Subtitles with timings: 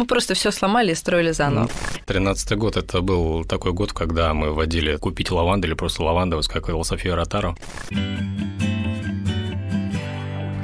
[0.00, 1.68] мы просто все сломали и строили заново.
[2.06, 6.62] Тринадцатый год это был такой год, когда мы вводили купить лаванду или просто лавандовый, как
[6.62, 7.56] говорила София Ротару.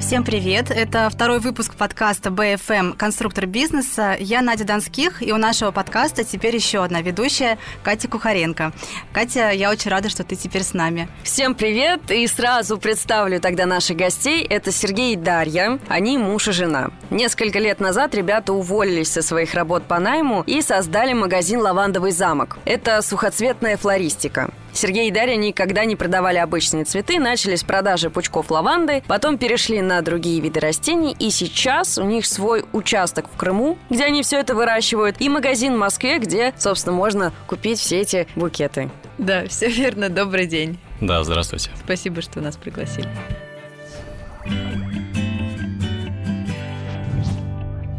[0.07, 0.71] Всем привет!
[0.71, 4.15] Это второй выпуск подкаста BFM «Конструктор бизнеса».
[4.17, 8.71] Я Надя Донских, и у нашего подкаста теперь еще одна ведущая Катя Кухаренко.
[9.11, 11.09] Катя, я очень рада, что ты теперь с нами.
[11.23, 12.09] Всем привет!
[12.09, 14.45] И сразу представлю тогда наших гостей.
[14.45, 15.77] Это Сергей и Дарья.
[15.89, 16.91] Они муж и жена.
[17.09, 22.59] Несколько лет назад ребята уволились со своих работ по найму и создали магазин «Лавандовый замок».
[22.63, 24.51] Это сухоцветная флористика.
[24.77, 29.81] Сергей и Дарья никогда не продавали обычные цветы, начали с продажи пучков лаванды, потом перешли
[29.81, 34.39] на другие виды растений, и сейчас у них свой участок в Крыму, где они все
[34.39, 38.91] это выращивают, и магазин в Москве, где, собственно, можно купить все эти букеты.
[39.17, 40.09] Да, все верно.
[40.09, 40.77] Добрый день.
[41.01, 41.71] Да, здравствуйте.
[41.83, 43.09] Спасибо, что нас пригласили.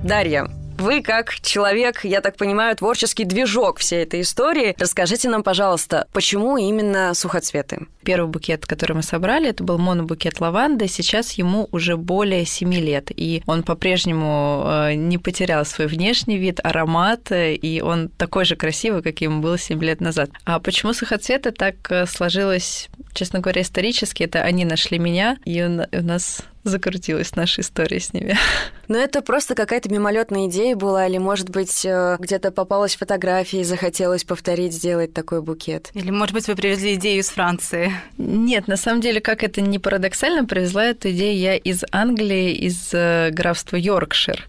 [0.05, 0.49] Дарья,
[0.81, 6.57] вы, как человек, я так понимаю, творческий движок всей этой истории, расскажите нам, пожалуйста, почему
[6.57, 7.87] именно сухоцветы?
[8.03, 10.89] Первый букет, который мы собрали, это был монобукет лаванды.
[10.89, 16.61] Сейчас ему уже более 7 лет, и он по-прежнему э, не потерял свой внешний вид,
[16.63, 20.31] аромат, и он такой же красивый, каким был 7 лет назад.
[20.45, 24.23] А почему сухоцветы так э, сложилось, честно говоря, исторически?
[24.23, 28.37] Это они нашли меня, и у нас закрутилась наша история с ними.
[28.89, 33.65] Но это просто какая-то мимолетная идея была, или, может быть, э, где-то попалась фотография и
[33.65, 35.91] захотелось повторить, сделать такой букет?
[35.93, 37.93] Или, может быть, вы привезли идею из Франции?
[38.17, 42.91] Нет, на самом деле, как это не парадоксально, привезла эту идею я из Англии, из
[42.93, 44.47] э, графства Йоркшир.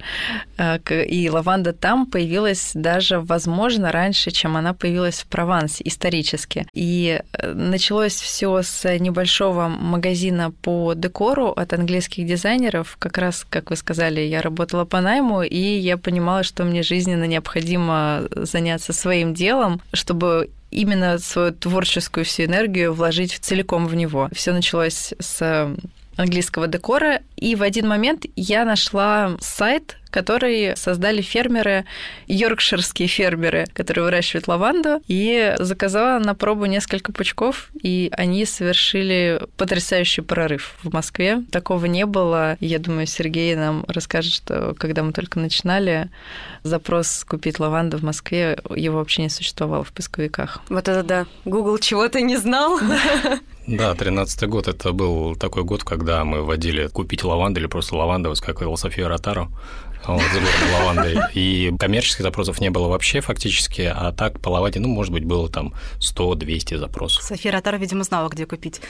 [0.58, 6.66] Э, и лаванда там появилась даже, возможно, раньше, чем она появилась в Провансе исторически.
[6.74, 12.98] И началось все с небольшого магазина по декору от английских дизайнеров.
[13.00, 17.26] Как раз, как вы сказали, я работала по найму, и я понимала, что мне жизненно
[17.26, 24.30] необходимо заняться своим делом, чтобы именно свою творческую всю энергию вложить целиком в него.
[24.34, 25.76] Все началось с
[26.20, 31.86] английского декора, и в один момент я нашла сайт, который создали фермеры,
[32.28, 40.22] йоркширские фермеры, которые выращивают лаванду, и заказала на пробу несколько пучков, и они совершили потрясающий
[40.22, 41.44] прорыв в Москве.
[41.52, 42.58] Такого не было.
[42.60, 46.10] Я думаю, Сергей нам расскажет, что когда мы только начинали,
[46.64, 50.62] запрос купить лаванду в Москве, его вообще не существовало в поисковиках.
[50.70, 51.26] Вот это да.
[51.46, 52.80] Google чего-то не знал.
[53.68, 58.30] Да, 13 год это был такой год, когда мы вводили купить лаванду или просто лаванда,
[58.30, 59.52] вот как София Ротару
[60.06, 61.18] вот, с лавандой.
[61.34, 65.50] И коммерческих запросов не было вообще фактически, а так по лаванде, ну, может быть, было
[65.50, 67.24] там 100-200 запросов.
[67.24, 68.82] София Ротара, видимо, знала, где купить.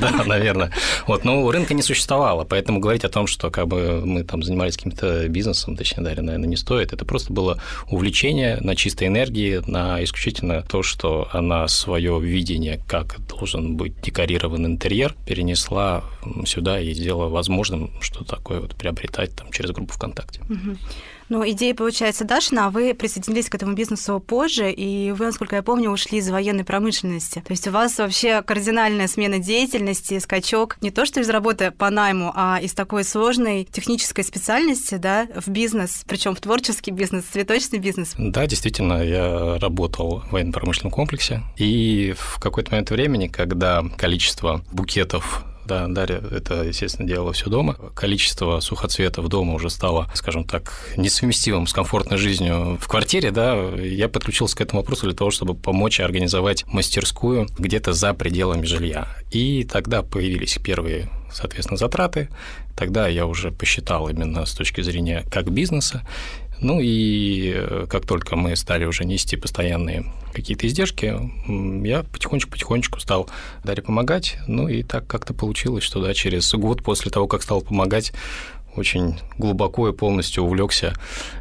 [0.00, 0.72] Да, наверное.
[1.06, 4.76] Вот, но рынка не существовало, поэтому говорить о том, что как бы мы там занимались
[4.76, 6.92] каким-то бизнесом, точнее, Дарья, наверное, не стоит.
[6.92, 13.18] Это просто было увлечение на чистой энергии, на исключительно то, что она свое видение, как
[13.26, 16.02] должен быть декорирован интерьер, перенесла
[16.44, 20.40] сюда и сделала возможным что такое вот приобретать там, через группу ВКонтакте.
[20.42, 20.76] Угу.
[21.30, 25.62] Ну, идея, получается, Дашина, а вы присоединились к этому бизнесу позже, и вы, насколько я
[25.62, 27.42] помню, ушли из военной промышленности.
[27.46, 31.88] То есть у вас вообще кардинальная смена деятельности, скачок не то что из работы по
[31.88, 37.78] найму, а из такой сложной технической специальности, да, в бизнес, причем в творческий бизнес, цветочный
[37.78, 38.14] бизнес.
[38.18, 45.44] Да, действительно, я работал в военно-промышленном комплексе, и в какой-то момент времени, когда количество букетов
[45.70, 47.74] да, Дарья это, естественно, делала все дома.
[47.94, 54.08] Количество сухоцветов дома уже стало, скажем так, несовместимым с комфортной жизнью в квартире, да, я
[54.08, 59.06] подключился к этому вопросу для того, чтобы помочь организовать мастерскую где-то за пределами жилья.
[59.30, 62.28] И тогда появились первые соответственно, затраты.
[62.76, 66.04] Тогда я уже посчитал именно с точки зрения как бизнеса,
[66.60, 71.18] ну и э, как только мы стали уже нести постоянные какие-то издержки,
[71.86, 73.28] я потихонечку-потихонечку стал
[73.64, 74.38] Дарье помогать.
[74.46, 78.12] Ну и так как-то получилось, что да, через год после того, как стал помогать,
[78.76, 80.94] очень глубоко и полностью увлекся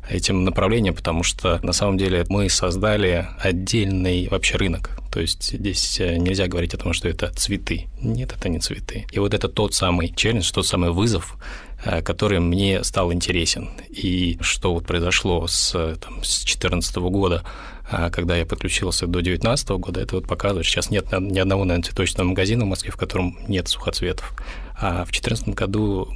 [0.09, 4.91] этим направлением, потому что на самом деле мы создали отдельный вообще рынок.
[5.11, 7.87] То есть здесь э, нельзя говорить о том, что это цветы.
[8.01, 9.05] Нет, это не цветы.
[9.11, 11.37] И вот это тот самый челлендж, тот самый вызов,
[11.83, 13.69] который мне стал интересен.
[13.89, 17.43] И что вот произошло с 2014 года,
[17.89, 21.85] э, когда я подключился до 2019 года, это вот показывает, сейчас нет ни одного, наверное,
[21.85, 24.33] цветочного магазина в Москве, в котором нет сухоцветов.
[24.79, 26.09] А в 2014 году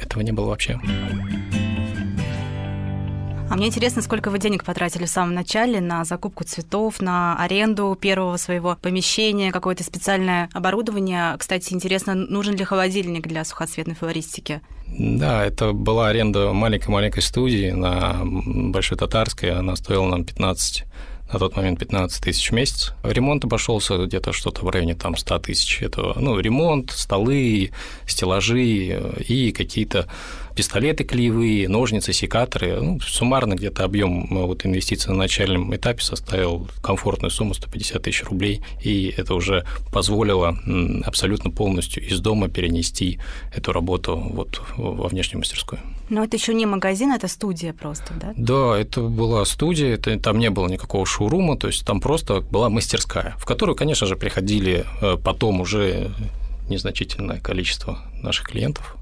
[0.00, 0.80] этого не было вообще.
[3.50, 7.96] А мне интересно, сколько вы денег потратили в самом начале на закупку цветов, на аренду
[8.00, 11.36] первого своего помещения, какое-то специальное оборудование.
[11.38, 14.60] Кстати, интересно, нужен ли холодильник для сухоцветной флористики?
[14.86, 19.50] Да, это была аренда маленькой-маленькой студии на Большой Татарской.
[19.50, 20.84] Она стоила нам 15
[21.32, 22.92] на тот момент 15 тысяч в месяц.
[23.02, 25.82] Ремонт обошелся где-то что-то в районе там 100 тысяч.
[25.82, 27.72] Это, ну, ремонт, столы,
[28.06, 30.06] стеллажи и какие-то
[30.54, 32.80] пистолеты клеевые, ножницы, секаторы.
[32.80, 38.24] Ну, суммарно где-то объем э, вот инвестиций на начальном этапе составил комфортную сумму 150 тысяч
[38.24, 40.56] рублей, и это уже позволило
[41.04, 43.18] абсолютно полностью из дома перенести
[43.54, 45.80] эту работу вот во внешнюю мастерскую.
[46.10, 48.34] Но это еще не магазин, это студия просто, да?
[48.36, 52.68] Да, это была студия, это, там не было никакого шоурума, то есть там просто была
[52.68, 56.10] мастерская, в которую, конечно же, приходили э, потом уже
[56.68, 58.96] незначительное количество наших клиентов.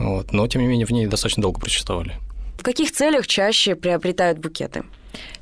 [0.00, 0.32] Вот.
[0.32, 2.14] Но, тем не менее, в ней достаточно долго просуществовали.
[2.58, 4.82] В каких целях чаще приобретают букеты?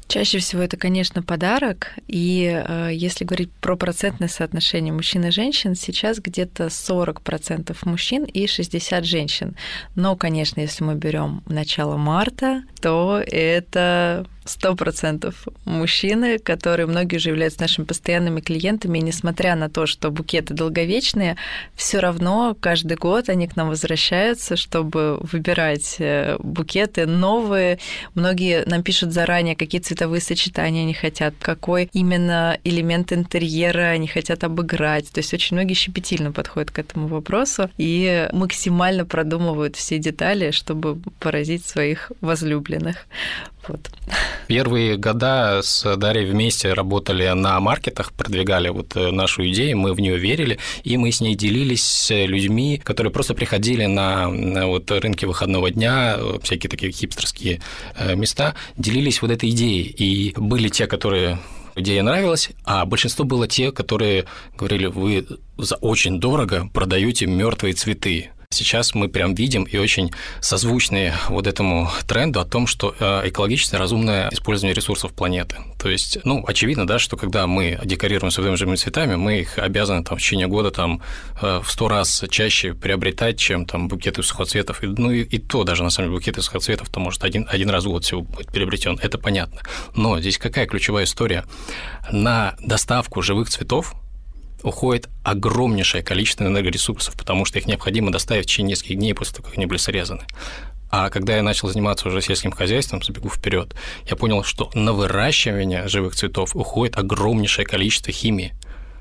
[0.09, 1.93] Чаще всего это, конечно, подарок.
[2.07, 8.47] И э, если говорить про процентное соотношение мужчин и женщин, сейчас где-то 40% мужчин и
[8.47, 9.55] 60 женщин.
[9.95, 17.31] Но, конечно, если мы берем начало марта, то это сто процентов мужчины, которые многие уже
[17.31, 21.37] являются нашими постоянными клиентами, и несмотря на то, что букеты долговечные,
[21.75, 27.79] все равно каждый год они к нам возвращаются, чтобы выбирать э, букеты новые.
[28.15, 34.45] Многие нам пишут заранее, какие цветовые сочетания они хотят, какой именно элемент интерьера они хотят
[34.45, 35.11] обыграть.
[35.11, 41.01] То есть очень многие щепетильно подходят к этому вопросу и максимально продумывают все детали, чтобы
[41.21, 43.07] поразить своих возлюбленных.
[43.69, 43.91] Вот.
[44.47, 50.01] Первые года с Дарьей вместе работали на маркетах, продвигали вот э, нашу идею, мы в
[50.01, 54.91] нее верили, и мы с ней делились с людьми, которые просто приходили на, на вот
[54.91, 57.61] рынки выходного дня, всякие такие хипстерские
[57.97, 59.83] э, места, делились вот этой идеей.
[59.83, 61.39] И были те, которые
[61.77, 64.25] идея нравилась, а большинство было те, которые
[64.57, 65.27] говорили, вы
[65.59, 68.31] за очень дорого продаете мертвые цветы.
[68.51, 70.11] Сейчас мы прям видим и очень
[70.41, 75.59] созвучные вот этому тренду о том, что э, экологичное, разумное использование ресурсов планеты.
[75.79, 80.03] То есть, ну, очевидно, да, что когда мы декорируем своими живыми цветами, мы их обязаны
[80.03, 81.03] там в течение года там
[81.43, 84.81] э, в сто раз чаще приобретать, чем там букеты сухоцветов.
[84.81, 87.85] Ну и, и то даже на самом деле букеты сухоцветов то может один, один раз
[87.85, 88.99] в год всего будет приобретен.
[89.03, 89.61] Это понятно.
[89.95, 91.45] Но здесь какая ключевая история?
[92.11, 93.95] На доставку живых цветов
[94.63, 99.49] уходит огромнейшее количество энергоресурсов, потому что их необходимо доставить в течение нескольких дней после того,
[99.49, 100.23] как они были срезаны.
[100.91, 103.75] А когда я начал заниматься уже сельским хозяйством, забегу вперед,
[104.09, 108.55] я понял, что на выращивание живых цветов уходит огромнейшее количество химии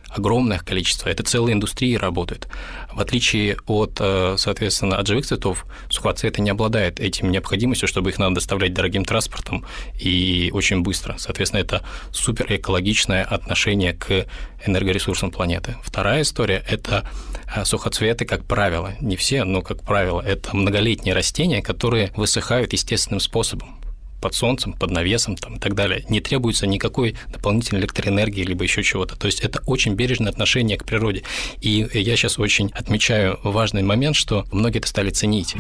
[0.10, 2.48] огромное количество, это целая индустрия работает.
[2.94, 8.20] В отличие от, э, соответственно, от живых цветов, сухоцветы не обладают этим необходимостью, чтобы их
[8.20, 9.66] надо доставлять дорогим транспортом
[10.00, 11.16] и очень быстро.
[11.18, 14.26] Соответственно, это супер экологичное отношение к
[14.66, 15.76] энергоресурсам планеты.
[15.84, 17.10] Вторая история– это
[17.56, 23.20] э, сухоцветы, как правило, не все, но как правило, это многолетние растения, которые высыхают естественным
[23.20, 23.77] способом
[24.28, 26.04] под солнцем, под навесом там, и так далее.
[26.10, 29.16] Не требуется никакой дополнительной электроэнергии, либо еще чего-то.
[29.16, 31.24] То есть это очень бережное отношение к природе.
[31.62, 35.56] И я сейчас очень отмечаю важный момент, что многие это стали ценить.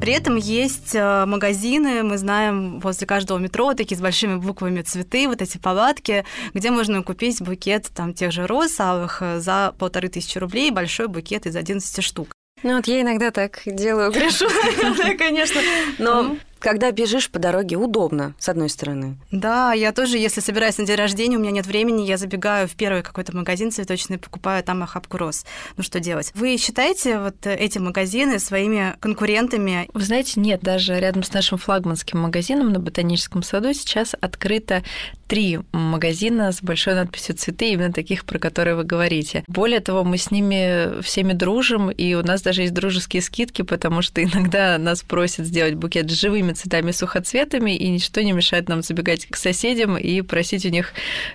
[0.00, 5.28] При этом есть э, магазины, мы знаем, возле каждого метро такие с большими буквами цветы,
[5.28, 6.24] вот эти палатки,
[6.54, 11.08] где можно купить букет там тех же роз алых э, за полторы тысячи рублей, большой
[11.08, 12.35] букет из 11 штук.
[12.62, 14.46] Ну вот я иногда так делаю, грешу,
[15.18, 15.60] конечно.
[15.98, 19.16] Но когда бежишь по дороге, удобно, с одной стороны.
[19.30, 22.74] Да, я тоже, если собираюсь на день рождения, у меня нет времени, я забегаю в
[22.74, 25.44] первый какой-то магазин цветочный, покупаю там охапку роз.
[25.76, 26.32] Ну что делать?
[26.34, 29.88] Вы считаете вот эти магазины своими конкурентами?
[29.92, 34.82] Вы знаете, нет, даже рядом с нашим флагманским магазином на Ботаническом саду сейчас открыто
[35.26, 39.44] три магазина с большой надписью «Цветы», именно таких, про которые вы говорите.
[39.48, 44.02] Более того, мы с ними всеми дружим, и у нас даже есть дружеские скидки, потому
[44.02, 48.68] что иногда нас просят сделать букет с живыми другими цветами, сухоцветами, и ничто не мешает
[48.68, 50.92] нам забегать к соседям и просить у них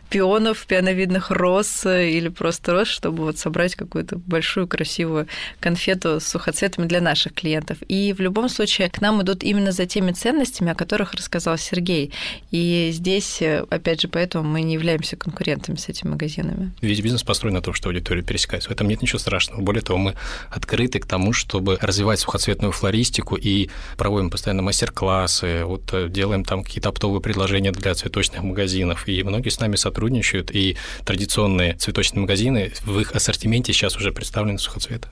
[0.10, 5.28] пионов, пионовидных роз или просто роз, чтобы вот собрать какую-то большую красивую
[5.60, 7.78] конфету с сухоцветами для наших клиентов.
[7.88, 12.12] И в любом случае к нам идут именно за теми ценностями, о которых рассказал Сергей.
[12.52, 16.72] И здесь, опять же, поэтому мы не являемся конкурентами с этими магазинами.
[16.82, 18.70] Весь бизнес построен на том, что аудитория пересекается.
[18.70, 19.62] В этом нет ничего страшного.
[19.62, 20.16] Более того, мы
[20.50, 26.46] открыты к тому, чтобы развивать сухоцветную флористику и проводим постоянно мастер-классы классы, вот э, делаем
[26.46, 32.22] там какие-то оптовые предложения для цветочных магазинов, и многие с нами сотрудничают, и традиционные цветочные
[32.22, 35.08] магазины, в их ассортименте сейчас уже представлены сухоцветы.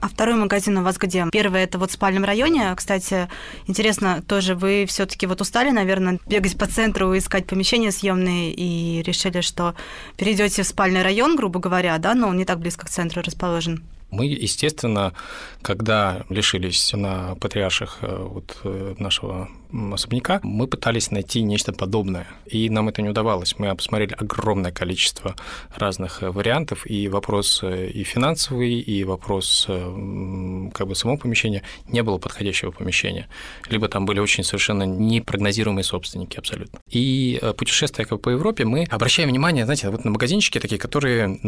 [0.00, 1.26] А второй магазин у вас где?
[1.30, 2.72] Первый это вот в спальном районе.
[2.74, 3.28] Кстати,
[3.66, 9.42] интересно, тоже вы все-таки вот устали, наверное, бегать по центру, искать помещения съемные и решили,
[9.42, 9.74] что
[10.16, 13.82] перейдете в спальный район, грубо говоря, да, но он не так близко к центру расположен.
[14.10, 15.12] Мы, естественно,
[15.60, 19.48] когда лишились на патриарших э, вот э, нашего
[19.92, 23.58] особняка, мы пытались найти нечто подобное, и нам это не удавалось.
[23.58, 25.36] Мы посмотрели огромное количество
[25.76, 32.16] разных э, вариантов, и вопрос и финансовый, и вопрос как бы самого помещения, не было
[32.16, 33.28] подходящего помещения.
[33.68, 36.78] Либо там были очень совершенно непрогнозируемые собственники абсолютно.
[36.90, 41.38] И путешествуя по Европе, мы обращаем внимание, знаете, вот на магазинчики такие, которые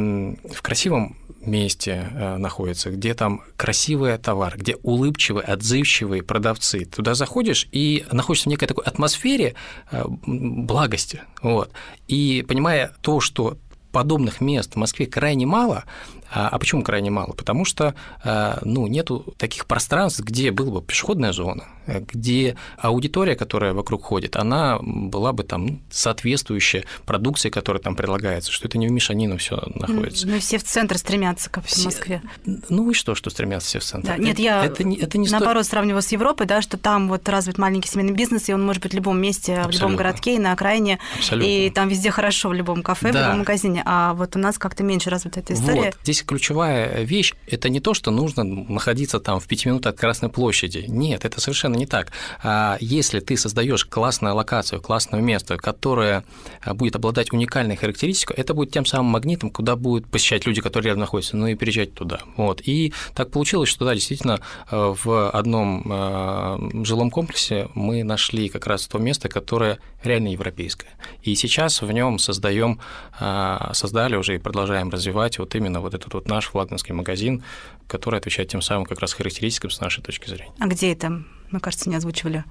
[0.52, 6.85] в красивом месте находятся, где там красивый товар, где улыбчивые, отзывчивые продавцы.
[6.85, 9.54] Туда заходишь и находишься в некой такой атмосфере
[9.90, 11.23] э, благости.
[11.42, 11.70] Вот.
[12.09, 13.59] И понимая то, что
[13.92, 15.85] подобных мест в Москве крайне мало,
[16.32, 17.32] а, а почему крайне мало?
[17.32, 17.94] Потому что
[18.25, 24.37] а, ну, нету таких пространств, где была бы пешеходная зона, где аудитория, которая вокруг ходит,
[24.37, 29.60] она была бы там соответствующая продукции, которая там предлагается, что это не в мешанину все
[29.75, 30.26] находится.
[30.28, 32.22] Ну, все в центр стремятся, как все, в Москве.
[32.44, 34.08] Ну и что, что стремятся все в центр?
[34.08, 35.72] Да, нет, я это, не, это не наоборот сто...
[35.72, 38.92] сравниваю с Европой, да, что там вот развит маленький семейный бизнес, и он может быть
[38.92, 39.78] в любом месте, Абсолютно.
[39.78, 41.49] в любом городке и на окраине, Абсолютно.
[41.49, 43.18] и там везде хорошо, в любом кафе, да.
[43.18, 45.87] в любом магазине, а вот у нас как-то меньше развита эта история.
[45.87, 45.96] Вот.
[46.02, 50.28] Здесь ключевая вещь– это не то, что нужно находиться там в пяти минутах от Красной
[50.28, 50.84] площади.
[50.88, 52.12] Нет, это совершенно не так.
[52.42, 56.24] А если ты создаешь классную локацию, классное место, которое
[56.62, 60.88] а, будет обладать уникальной характеристикой, это будет тем самым магнитом, куда будут посещать люди, которые
[60.88, 62.20] рядом находятся, ну и переезжать туда.
[62.36, 62.60] Вот.
[62.64, 68.66] И так получилось, что да, действительно, э, в одном э, жилом комплексе мы нашли как
[68.66, 70.90] раз то место, которое реально европейское.
[71.22, 72.80] И сейчас в нем создаем,
[73.18, 77.43] э, создали уже и продолжаем развивать вот именно вот этот вот наш флагманский магазин,
[77.87, 80.52] который отвечает тем самым как раз характеристикам с нашей точки зрения.
[80.59, 81.23] А где это?
[81.50, 82.45] Мы, кажется, не озвучивали.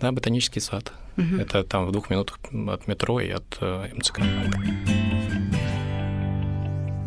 [0.00, 0.92] Да, ботанический сад.
[1.16, 1.36] Угу.
[1.40, 4.20] Это там в двух минутах от метро и от э, МЦК.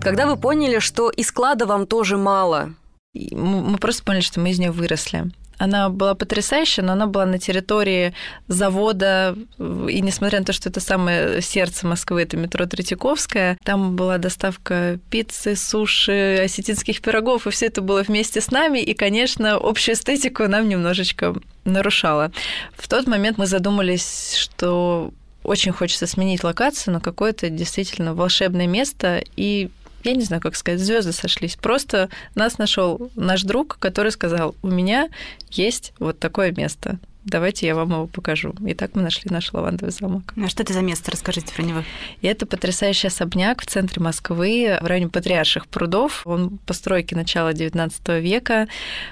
[0.01, 2.73] Когда вы поняли, что и склада вам тоже мало?
[3.13, 5.31] Мы просто поняли, что мы из нее выросли.
[5.61, 8.15] Она была потрясающая, но она была на территории
[8.47, 14.17] завода, и несмотря на то, что это самое сердце Москвы, это метро Третьяковская, там была
[14.17, 19.93] доставка пиццы, суши, осетинских пирогов, и все это было вместе с нами, и, конечно, общую
[19.93, 22.31] эстетику нам немножечко нарушало.
[22.75, 25.13] В тот момент мы задумались, что
[25.43, 29.69] очень хочется сменить локацию на какое-то действительно волшебное место, и
[30.03, 31.55] я не знаю, как сказать, звезды сошлись.
[31.55, 35.09] Просто нас нашел наш друг, который сказал, у меня
[35.49, 38.53] есть вот такое место давайте я вам его покажу.
[38.65, 40.33] И так мы нашли наш лавандовый замок.
[40.41, 41.11] А что это за место?
[41.11, 41.83] Расскажите про него.
[42.21, 46.25] И это потрясающий особняк в центре Москвы, в районе Патриарших прудов.
[46.25, 48.67] Он постройки начала XIX века.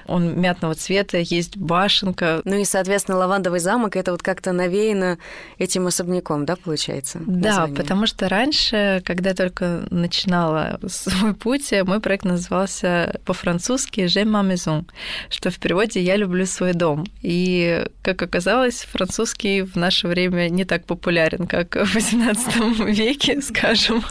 [0.07, 2.41] Он мятного цвета, есть башенка.
[2.45, 5.17] Ну и, соответственно, лавандовый замок это вот как-то навеяно
[5.57, 7.19] этим особняком, да, получается?
[7.25, 7.75] Да, название?
[7.75, 14.85] потому что раньше, когда только начинала свой путь, мой проект назывался по-французски «J'aime ma maison»,
[15.29, 17.05] что в переводе «Я люблю свой дом».
[17.21, 24.03] И как оказалось, французский в наше время не так популярен, как в XVIII веке, скажем.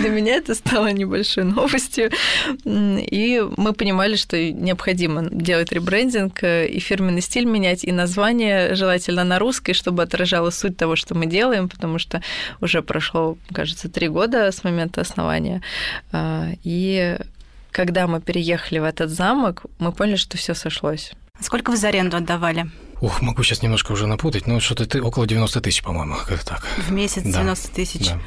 [0.00, 2.10] Для меня это стало небольшой новостью.
[2.64, 9.38] И мы понимали, что необходимо делать ребрендинг, и фирменный стиль менять, и название желательно на
[9.38, 12.22] русской, чтобы отражало суть того, что мы делаем, потому что
[12.60, 15.62] уже прошло, кажется, три года с момента основания.
[16.10, 17.18] А, и
[17.70, 21.12] когда мы переехали в этот замок, мы поняли, что все сошлось.
[21.40, 22.66] Сколько вы за аренду отдавали?
[23.00, 26.66] Ух, могу сейчас немножко уже напутать, но что-то ты около 90 тысяч, по-моему, как так.
[26.86, 27.40] В месяц да.
[27.42, 28.08] 90 тысяч.
[28.08, 28.20] Да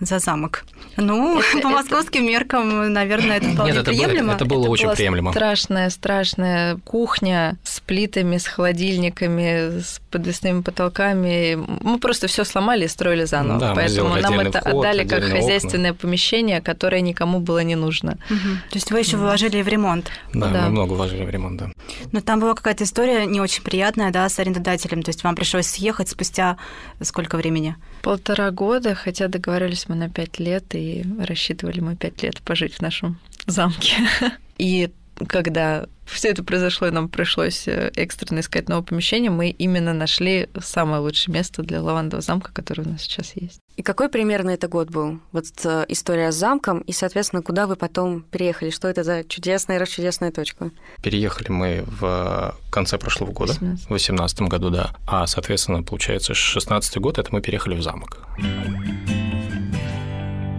[0.00, 0.64] за замок.
[0.96, 2.30] Ну, это, по московским это...
[2.30, 4.26] меркам, наверное, это вполне Нет, это приемлемо.
[4.26, 5.30] Было, это было это очень была приемлемо.
[5.30, 11.56] Страшная, страшная кухня с плитами, с холодильниками, с подвесными потолками.
[11.56, 13.60] Мы просто все сломали и строили заново.
[13.60, 16.00] Да, Поэтому нам это вход, отдали как хозяйственное окна.
[16.00, 18.18] помещение, которое никому было не нужно.
[18.30, 18.38] Угу.
[18.70, 20.10] То есть вы еще вложили в ремонт?
[20.32, 21.70] Да, да, мы много вложили в ремонт, да.
[22.12, 25.02] Но там была какая-то история не очень приятная, да, с арендодателем.
[25.02, 26.56] То есть вам пришлось съехать спустя
[27.00, 27.76] сколько времени?
[28.02, 32.80] Полтора года, хотя договорились мы на пять лет, и рассчитывали мы пять лет пожить в
[32.80, 33.96] нашем замке.
[34.58, 34.90] И
[35.26, 40.48] когда все это произошло, и нам пришлось э, экстренно искать новое помещение, мы именно нашли
[40.60, 43.60] самое лучшее место для лавандового замка, который у нас сейчас есть.
[43.76, 45.20] И какой примерно это год был?
[45.32, 48.70] Вот э, история с замком, и, соответственно, куда вы потом переехали?
[48.70, 50.70] Что это за чудесная, расчудесная точка?
[51.02, 53.84] Переехали мы в конце прошлого года, 18.
[53.84, 54.94] в 2018 году, да.
[55.06, 58.26] А, соответственно, получается, 16 год это мы переехали в замок.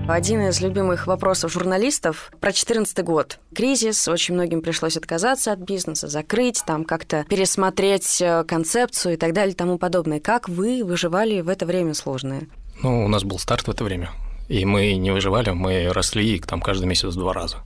[0.07, 3.39] Один из любимых вопросов журналистов про 2014 год.
[3.55, 9.33] Кризис, очень многим пришлось отказаться от бизнеса, закрыть, там как-то пересмотреть э, концепцию и так
[9.33, 10.19] далее и тому подобное.
[10.19, 12.43] Как вы выживали в это время сложное?
[12.83, 14.11] Ну, у нас был старт в это время.
[14.47, 17.63] И мы не выживали, мы росли там каждый месяц в два раза.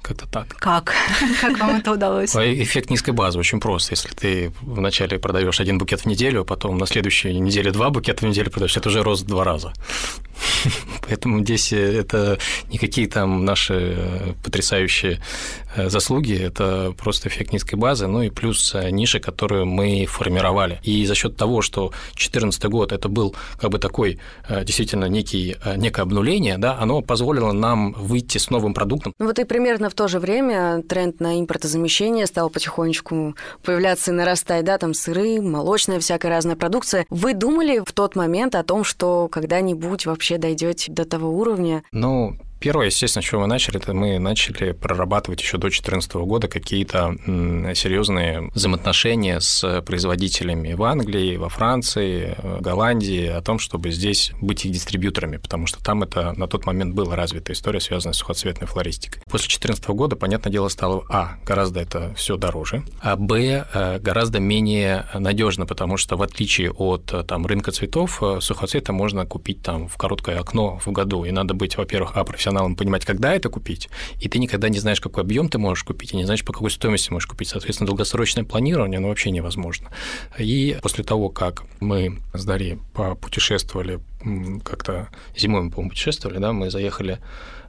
[0.00, 0.48] Как-то так.
[0.56, 0.94] Как?
[1.42, 2.34] Как вам это удалось?
[2.34, 3.92] Эффект низкой базы очень просто.
[3.92, 8.24] Если ты вначале продаешь один букет в неделю, а потом на следующей неделе два букета
[8.24, 9.74] в неделю продаешь, это уже рост в два раза.
[11.08, 12.38] Поэтому здесь это
[12.70, 15.20] не какие там наши э, потрясающие
[15.76, 20.80] э, заслуги, это просто эффект низкой базы, ну и плюс э, ниши, которую мы формировали.
[20.82, 24.18] И за счет того, что 2014 год это был как бы такой
[24.48, 29.12] действительно некий, некое обнуление, да, оно позволило нам выйти с новым продуктом.
[29.18, 34.14] Ну вот и примерно в то же время тренд на импортозамещение стал потихонечку появляться и
[34.14, 37.06] нарастать, да, там сыры, молочная, всякая разная продукция.
[37.10, 41.82] Вы думали в тот момент о том, что когда-нибудь вообще вообще дойдете до того уровня?
[41.92, 46.46] Ну, Первое, естественно, с чего мы начали, это мы начали прорабатывать еще до 2014 года
[46.46, 47.16] какие-то
[47.74, 54.72] серьезные взаимоотношения с производителями в Англии, во Франции, Голландии, о том, чтобы здесь быть их
[54.72, 59.22] дистрибьюторами, потому что там это на тот момент была развита история, связанная с сухоцветной флористикой.
[59.24, 64.38] После 2014 года, понятное дело, стало, а, гораздо это все дороже, а, б, э, гораздо
[64.38, 69.88] менее надежно, потому что в отличие от там, рынка цветов, э, сухоцветы можно купить там
[69.88, 73.48] в короткое окно в году, и надо быть, во-первых, а, профессионалом профессионалом понимать, когда это
[73.48, 73.88] купить,
[74.20, 76.70] и ты никогда не знаешь, какой объем ты можешь купить, и не знаешь, по какой
[76.70, 77.48] стоимости можешь купить.
[77.48, 79.90] Соответственно, долгосрочное планирование, оно вообще невозможно.
[80.38, 84.00] И после того, как мы с Дарьей попутешествовали,
[84.64, 87.18] как-то зимой мы, по-моему, путешествовали, да, мы заехали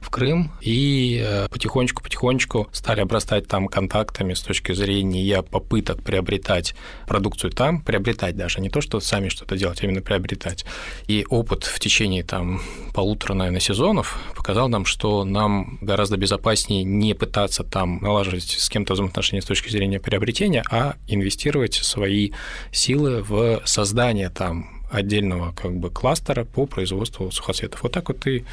[0.02, 6.74] в Крым и потихонечку-потихонечку э, стали обрастать там контактами с точки зрения попыток приобретать
[7.06, 10.64] продукцию там, приобретать даже, не то, что сами что-то делать, а именно приобретать.
[11.06, 12.60] И опыт в течение там
[12.94, 18.94] полутора, наверное, сезонов показал нам, что нам гораздо безопаснее не пытаться там налаживать с кем-то
[18.94, 22.32] взаимоотношения с точки зрения приобретения, а инвестировать свои
[22.72, 27.82] силы в создание там отдельного как бы кластера по производству сухоцветов.
[27.82, 28.44] Вот так вот и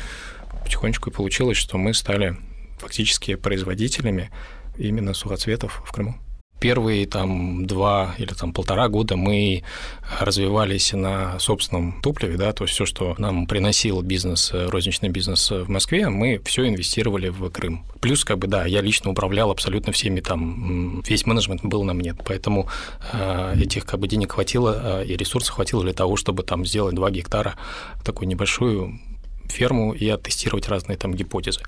[0.63, 2.38] потихонечку и получилось, что мы стали
[2.77, 4.31] фактически производителями
[4.77, 6.15] именно сухоцветов в Крыму.
[6.60, 9.63] Первые там два или там полтора года мы
[10.20, 15.70] развивались на собственном топливе, да, то есть все, что нам приносил бизнес, розничный бизнес в
[15.70, 17.86] Москве, мы все инвестировали в Крым.
[18.01, 22.14] Плюс, как бы, да, я лично управлял абсолютно всеми там, весь менеджмент был на мне,
[22.14, 22.68] поэтому
[23.14, 26.96] э, этих как бы денег хватило э, и ресурсов хватило для того, чтобы там сделать
[26.96, 27.55] 2 гектара
[28.03, 29.00] такую небольшую
[29.51, 31.62] ферму и оттестировать разные там гипотезы.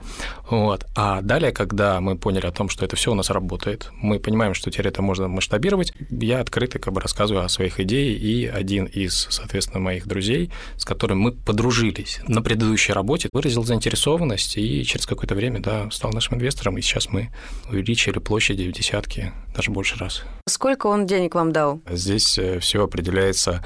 [0.49, 0.85] Вот.
[0.95, 4.53] А далее, когда мы поняли о том, что это все у нас работает, мы понимаем,
[4.53, 8.85] что теперь это можно масштабировать, я открыто как бы рассказываю о своих идеях, и один
[8.85, 15.05] из, соответственно, моих друзей, с которым мы подружились на предыдущей работе, выразил заинтересованность и через
[15.05, 17.29] какое-то время, да, стал нашим инвестором, и сейчас мы
[17.69, 20.23] увеличили площади в десятки, даже больше раз.
[20.47, 21.81] Сколько он денег вам дал?
[21.89, 23.63] Здесь э, все определяется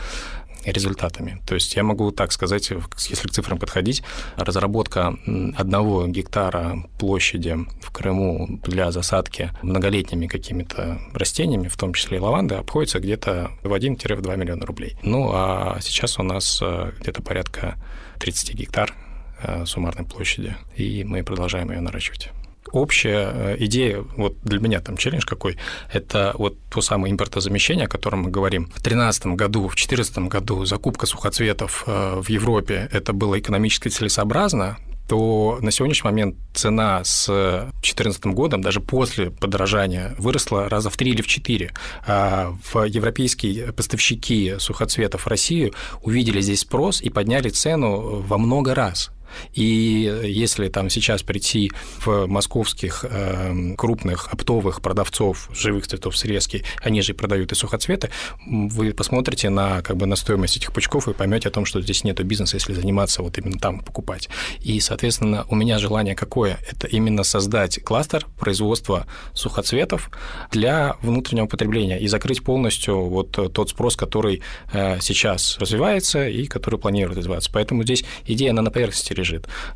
[0.66, 1.42] результатами.
[1.46, 2.70] То есть я могу так сказать,
[3.10, 4.04] если к цифрам подходить,
[4.38, 5.18] разработка
[5.56, 12.56] одного гектара площади в Крыму для засадки многолетними какими-то растениями, в том числе и лаванды,
[12.56, 14.98] обходится где-то в 1-2 миллиона рублей.
[15.04, 17.76] Ну, а сейчас у нас э, где-то порядка
[18.20, 18.94] 30 гектар
[19.42, 22.30] э, суммарной площади, и мы продолжаем ее наращивать
[22.72, 25.58] общая э, идея, вот для меня там челлендж какой,
[25.92, 28.66] это вот то самое импортозамещение, о котором мы говорим.
[28.66, 34.78] В 2013 году, в 2014 году закупка сухоцветов э, в Европе, это было экономически целесообразно,
[35.08, 41.12] то на сегодняшний момент цена с 2014 годом, даже после подорожания, выросла раза в три
[41.12, 41.74] или в четыре.
[42.08, 48.74] А в европейские поставщики сухоцветов в Россию увидели здесь спрос и подняли цену во много
[48.74, 49.12] раз.
[49.54, 51.72] И если там сейчас прийти
[52.06, 58.10] в московских э, крупных оптовых продавцов живых цветов срезки, они же продают и сухоцветы,
[58.46, 62.04] вы посмотрите на, как бы, на стоимость этих пучков и поймете о том, что здесь
[62.04, 64.30] нет бизнеса, если заниматься вот именно там покупать.
[64.62, 66.60] И, соответственно, у меня желание какое?
[66.70, 70.10] Это именно создать кластер производства сухоцветов
[70.52, 76.80] для внутреннего потребления и закрыть полностью вот тот спрос, который э, сейчас развивается и который
[76.80, 77.50] планирует развиваться.
[77.52, 79.25] Поэтому здесь идея, она на поверхности лежит.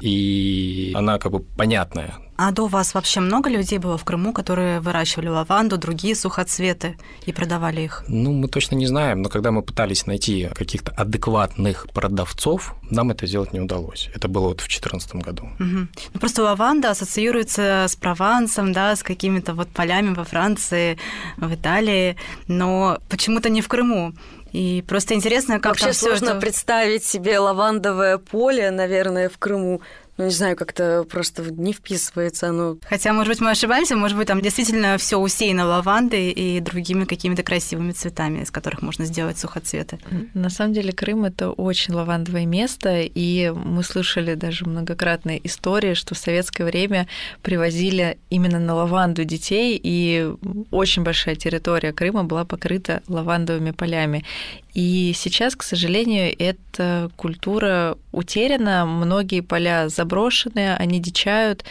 [0.02, 2.16] И она как бы понятная.
[2.42, 7.34] А до вас вообще много людей было в Крыму, которые выращивали лаванду, другие сухоцветы и
[7.34, 8.06] продавали их?
[8.08, 13.28] Ну, мы точно не знаем, но когда мы пытались найти каких-то адекватных продавцов, нам это
[13.28, 14.10] сделать не удалось.
[14.16, 15.50] Это было вот в 2014 году.
[15.60, 15.88] Угу.
[16.14, 20.98] Ну, просто лаванда ассоциируется с Провансом, да, с какими-то вот полями во Франции,
[21.36, 22.16] в Италии,
[22.48, 24.14] но почему-то не в Крыму.
[24.52, 26.40] И просто интересно, как Вообще сложно это...
[26.40, 29.82] представить себе лавандовое поле, наверное, в Крыму.
[30.20, 32.78] Ну, не знаю, как-то просто не вписывается оно.
[32.84, 37.42] Хотя, может быть, мы ошибаемся, может быть, там действительно все усеяно лавандой и другими какими-то
[37.42, 39.98] красивыми цветами, из которых можно сделать сухоцветы.
[40.34, 46.16] На самом деле Крым это очень лавандовое место, и мы слышали даже многократные истории, что
[46.16, 47.08] в советское время
[47.42, 50.30] привозили именно на лаванду детей, и
[50.70, 54.26] очень большая территория Крыма была покрыта лавандовыми полями.
[54.74, 61.64] И сейчас, к сожалению, эта культура утеряна, многие поля заброшены, они дичают.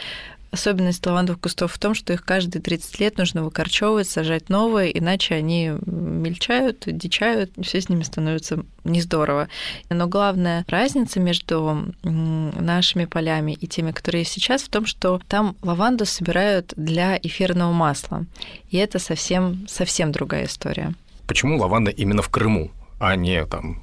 [0.51, 5.35] Особенность лавандовых кустов в том, что их каждые 30 лет нужно выкорчевывать, сажать новые, иначе
[5.35, 9.47] они мельчают, дичают, все с ними становится не здорово.
[9.91, 16.07] Но главная разница между нашими полями и теми, которые сейчас, в том, что там лаванду
[16.07, 18.25] собирают для эфирного масла.
[18.71, 20.95] И это совсем, совсем другая история.
[21.27, 22.71] Почему лаванда именно в Крыму?
[22.99, 23.79] А не там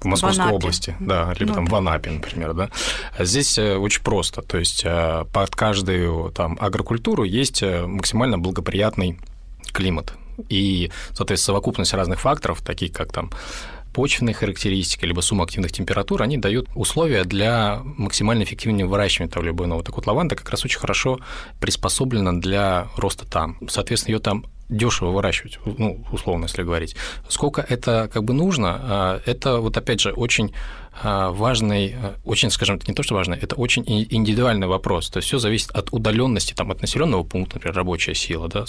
[0.00, 2.70] в Московской в области, да, либо ну, там в Анапе, например, да.
[3.18, 9.18] Здесь э, очень просто, то есть э, под каждую там агрокультуру есть э, максимально благоприятный
[9.72, 10.14] климат.
[10.48, 13.30] И, соответственно, совокупность разных факторов, таких как там
[13.94, 19.52] почвенные характеристики, либо сумма активных температур, они дают условия для максимально эффективного выращивания того или
[19.52, 19.84] иного.
[19.84, 21.20] Так вот, лаванда как раз очень хорошо
[21.60, 23.56] приспособлена для роста там.
[23.68, 26.96] Соответственно, ее там дешево выращивать, ну, условно, если говорить.
[27.28, 30.52] Сколько это как бы нужно, а, это вот опять же очень
[31.02, 35.10] важный, а, очень, скажем, не то, что важный, это очень индивидуальный вопрос.
[35.10, 38.64] То есть все зависит от удаленности, там, от населенного пункта, например, рабочая сила, да,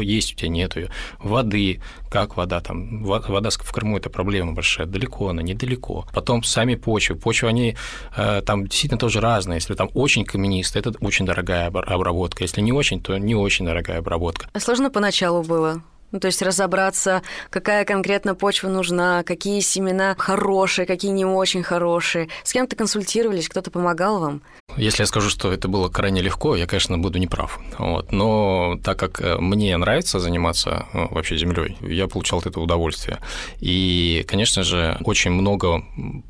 [0.00, 4.86] есть у тебя нет ее, воды, как вода, там, вода в Крыму это проблема большая,
[4.86, 6.06] далеко она, недалеко.
[6.12, 7.76] Потом сами почвы, почвы, они
[8.16, 9.56] там действительно тоже разные.
[9.56, 12.44] Если там очень каменистые, это очень дорогая обработка.
[12.44, 14.48] Если не очень, то не очень дорогая обработка.
[14.58, 15.82] Сложно поначалу поначалу было?
[16.12, 22.28] Ну, то есть разобраться, какая конкретно почва нужна, какие семена хорошие, какие не очень хорошие.
[22.42, 24.42] С кем-то консультировались, кто-то помогал вам?
[24.76, 27.58] Если я скажу, что это было крайне легко, я, конечно, буду неправ.
[27.78, 28.12] Вот.
[28.12, 33.18] Но так как э, мне нравится заниматься ну, вообще землей, я получал от этого удовольствие.
[33.60, 35.84] И, конечно же, очень много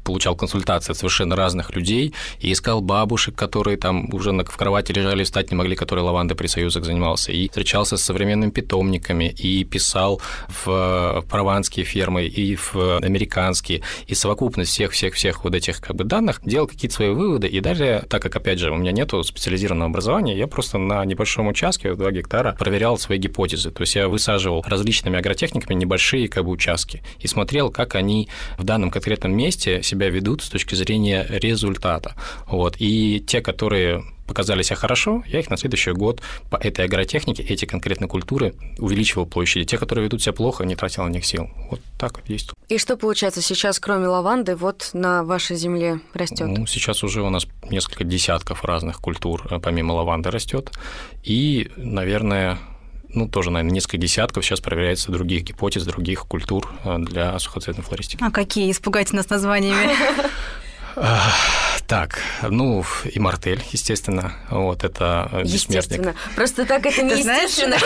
[0.04, 5.24] получал консультаций от совершенно разных людей и искал бабушек, которые там уже в кровати лежали,
[5.24, 7.32] встать не могли, которые лавандой при союзах занимался.
[7.32, 10.20] И встречался с современными питомниками, и писал
[10.64, 13.83] в прованские фермы, и в американские.
[14.06, 17.46] И совокупность всех-всех-всех вот этих как бы данных делал какие-то свои выводы.
[17.46, 21.48] И даже так как опять же, у меня нету специализированного образования, я просто на небольшом
[21.48, 23.70] участке, в 2 гектара, проверял свои гипотезы.
[23.70, 28.28] То есть я высаживал различными агротехниками небольшие как бы участки и смотрел, как они
[28.59, 32.14] в данном конкретном месте себя ведут с точки зрения результата.
[32.46, 32.76] Вот.
[32.78, 37.64] И те, которые показали себя хорошо, я их на следующий год по этой агротехнике, эти
[37.64, 39.64] конкретные культуры увеличивал площади.
[39.64, 41.50] Те, которые ведут себя плохо, не тратил на них сил.
[41.68, 42.50] Вот так вот есть.
[42.68, 46.46] И что получается сейчас, кроме лаванды, вот на вашей земле растет?
[46.46, 50.70] Ну, сейчас уже у нас несколько десятков разных культур э, помимо лаванды растет.
[51.24, 52.58] И, наверное,
[53.08, 58.22] ну, тоже, наверное, несколько десятков сейчас проверяется других гипотез, других культур э, для сухоцветной флористики.
[58.22, 58.70] А какие?
[58.70, 59.90] Испугайте нас названиями.
[61.90, 64.35] Так, ну, и мартель, естественно.
[64.48, 65.76] Вот, это бессмертник.
[65.76, 66.14] Естественно.
[66.37, 67.76] Просто так это не естественно.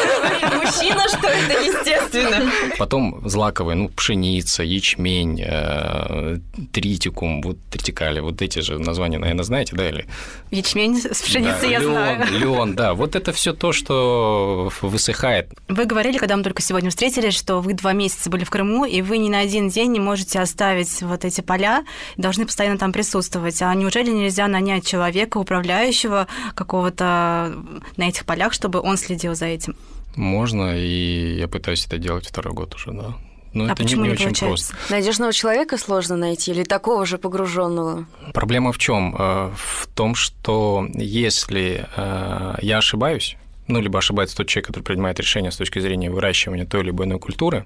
[0.62, 2.50] Мужчина, что это естественно.
[2.76, 6.36] Потом злаковые, ну, пшеница, ячмень, э,
[6.70, 8.20] тритикум, вот тритикали.
[8.20, 9.88] Вот эти же названия, наверное, знаете, да?
[9.88, 10.06] Или...
[10.50, 12.26] Ячмень с пшеницей я знаю.
[12.30, 12.92] Леон, да.
[12.92, 15.48] Вот это все то, что высыхает.
[15.68, 19.00] Вы говорили, когда мы только сегодня встретились, что вы два месяца были в Крыму, и
[19.00, 21.86] вы ни на один день не можете оставить вот эти поля,
[22.18, 23.62] должны постоянно там присутствовать.
[23.62, 27.54] А неужели нельзя нанять человека, управляющего какого-то
[27.96, 29.76] на этих полях, чтобы он следил за этим?
[30.16, 33.14] Можно, и я пытаюсь это делать второй год уже, да.
[33.52, 34.74] Но а это почему не, не, не очень просто.
[34.90, 38.06] Надежного человека сложно найти или такого же погруженного?
[38.32, 39.14] Проблема в чем?
[39.16, 43.36] Э, в том, что если э, я ошибаюсь,
[43.68, 47.20] ну, либо ошибается тот человек, который принимает решение с точки зрения выращивания той или иной
[47.20, 47.64] культуры,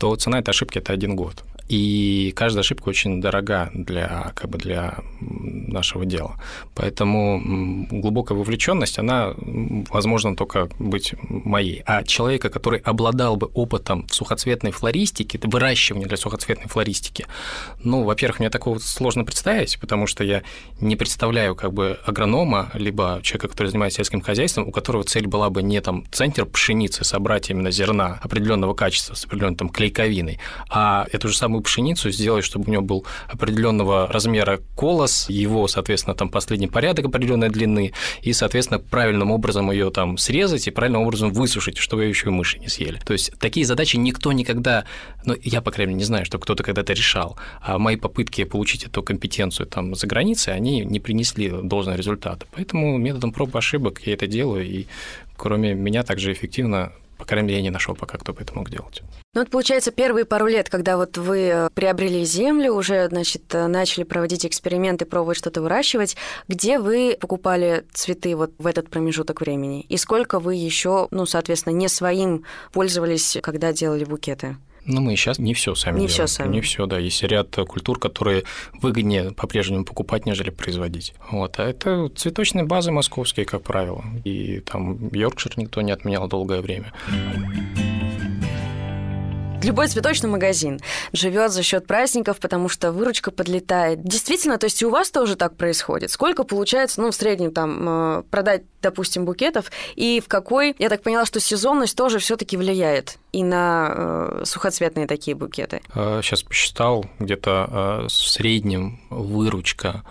[0.00, 1.44] то цена этой ошибки– это один год.
[1.68, 6.36] И каждая ошибка очень дорога для, как бы для нашего дела.
[6.74, 11.82] Поэтому глубокая вовлеченность, она возможно только быть моей.
[11.86, 17.26] А человека, который обладал бы опытом в сухоцветной флористике, выращивания для сухоцветной флористики,
[17.82, 20.42] ну, во-первых, мне такого сложно представить, потому что я
[20.80, 25.50] не представляю как бы агронома, либо человека, который занимается сельским хозяйством, у которого цель была
[25.50, 31.06] бы не там центр пшеницы собрать именно зерна определенного качества с определенной там клейковиной, а
[31.12, 36.14] эту же самую саму пшеницу, сделать, чтобы у него был определенного размера колос, его, соответственно,
[36.14, 41.32] там последний порядок определенной длины, и, соответственно, правильным образом ее там срезать и правильным образом
[41.32, 42.98] высушить, чтобы ее еще и мыши не съели.
[43.04, 44.84] То есть такие задачи никто никогда,
[45.24, 48.84] ну, я, по крайней мере, не знаю, что кто-то когда-то решал, а мои попытки получить
[48.84, 52.46] эту компетенцию там за границей, они не принесли должного результата.
[52.52, 54.86] Поэтому методом проб и ошибок я это делаю, и
[55.36, 56.92] кроме меня также эффективно
[57.24, 59.02] по крайней мере, я не нашел пока, кто бы это мог делать.
[59.32, 63.66] Ну, вот получается, первые пару лет, когда вот вы э, приобрели землю, уже, значит, э,
[63.66, 69.86] начали проводить эксперименты, пробовать что-то выращивать, где вы покупали цветы вот в этот промежуток времени?
[69.88, 74.58] И сколько вы еще, ну, соответственно, не своим пользовались, когда делали букеты?
[74.86, 76.12] Ну, мы сейчас не все сами Не делаем.
[76.12, 76.52] все сами.
[76.52, 76.98] Не все, да.
[76.98, 78.44] Есть ряд культур, которые
[78.80, 81.14] выгоднее по-прежнему покупать, нежели производить.
[81.30, 81.58] Вот.
[81.58, 84.04] А это цветочные базы московские, как правило.
[84.24, 86.92] И там Йоркшир никто не отменял долгое время.
[89.64, 90.78] Любой цветочный магазин
[91.12, 94.02] живет за счет праздников, потому что выручка подлетает.
[94.04, 96.10] Действительно, то есть и у вас тоже так происходит.
[96.10, 101.02] Сколько получается, ну, в среднем там э, продать, допустим, букетов, и в какой, я так
[101.02, 105.80] поняла, что сезонность тоже все-таки влияет и на э, сухоцветные такие букеты.
[105.94, 110.02] Сейчас а, посчитал, где-то э, в среднем выручка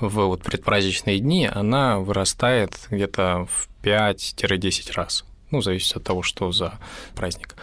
[0.00, 6.50] в вот предпраздничные дни, она вырастает где-то в 5-10 раз ну, зависит от того, что
[6.52, 6.78] за
[7.14, 7.54] праздник.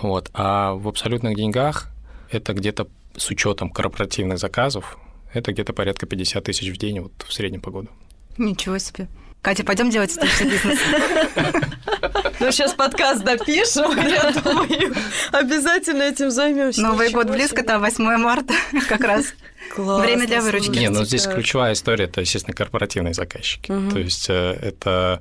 [0.00, 0.30] Вот.
[0.34, 1.88] А в абсолютных деньгах
[2.30, 4.98] это где-то с учетом корпоративных заказов,
[5.32, 7.88] это где-то порядка 50 тысяч в день вот в среднем по году.
[8.36, 9.08] Ничего себе.
[9.42, 10.78] Катя, пойдем делать столичный бизнес.
[12.40, 14.94] Ну, сейчас подкаст допишем, я думаю,
[15.32, 16.80] обязательно этим займемся.
[16.82, 18.54] Новый год близко, там 8 марта
[18.88, 19.34] как раз.
[19.74, 20.78] Классно, Время для выручки.
[20.78, 23.70] Не, ну здесь ключевая история, это, естественно, корпоративные заказчики.
[23.70, 23.90] Угу.
[23.90, 25.20] То есть э, это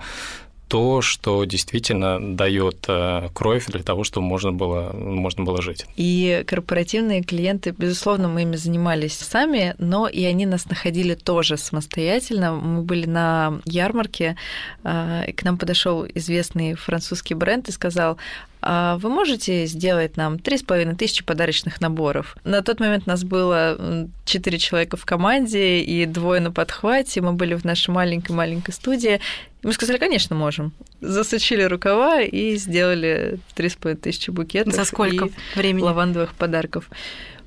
[0.67, 5.86] то, что действительно дает э, кровь для того, чтобы можно было, можно было жить.
[5.95, 12.53] И корпоративные клиенты, безусловно, мы ими занимались сами, но и они нас находили тоже самостоятельно.
[12.53, 14.36] Мы были на ярмарке,
[14.84, 18.17] э, и к нам подошел известный французский бренд и сказал,
[18.61, 22.35] вы можете сделать нам три с половиной тысячи подарочных наборов?
[22.43, 27.21] На тот момент нас было четыре человека в команде и двое на подхвате.
[27.21, 29.19] Мы были в нашей маленькой-маленькой студии.
[29.63, 30.73] И мы сказали, конечно, можем.
[31.01, 34.73] Засучили рукава и сделали три с половиной тысячи букетов.
[34.73, 35.83] За сколько времени?
[35.83, 36.89] Лавандовых подарков.